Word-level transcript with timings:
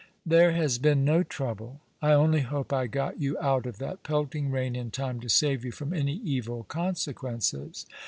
"There 0.35 0.53
has 0.53 0.79
been 0.79 1.05
no 1.05 1.21
trouble. 1.21 1.79
I 2.01 2.13
only 2.13 2.39
hope 2.39 2.73
I 2.73 2.87
got 2.87 3.21
you 3.21 3.37
out 3.37 3.67
of 3.67 3.77
that 3.77 4.01
pelting 4.01 4.49
rain 4.49 4.75
in 4.75 4.89
time 4.89 5.19
to 5.19 5.29
save 5.29 5.63
you 5.63 5.71
from 5.71 5.93
any 5.93 6.13
evil 6.23 6.65
conse 6.67 7.13
quences. 7.13 7.85